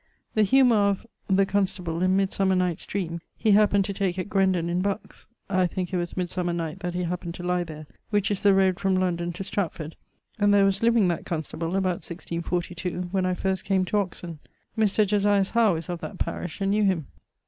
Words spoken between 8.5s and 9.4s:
roade from London